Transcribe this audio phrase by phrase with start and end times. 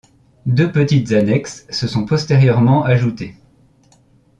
[0.47, 3.35] Deux petites annexes se sont postérieurement ajoutées.